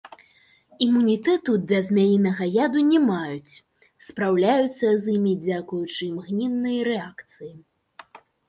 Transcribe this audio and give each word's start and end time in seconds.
Імунітэту 0.85 1.53
да 1.71 1.77
змяінага 1.89 2.47
яду 2.65 2.79
не 2.91 2.99
маюць, 3.11 3.59
спраўляюцца 4.07 4.87
з 5.05 5.13
імі 5.19 5.33
дзякуючы 5.45 5.97
імгненнай 6.11 6.79
рэакцыі. 6.93 7.53